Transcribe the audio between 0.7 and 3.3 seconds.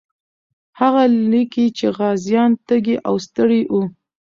هغه لیکي چې غازیان تږي او